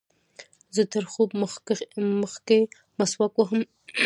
زه 0.75 0.83
تر 0.93 1.03
خوب 1.11 1.29
مخکښي 1.41 1.87
مسواک 2.99 3.33
وهم. 3.37 3.61